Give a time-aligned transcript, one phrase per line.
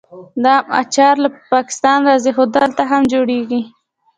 [0.43, 3.61] د ام اچار له پاکستان راځي خو دلته هم جوړیږي.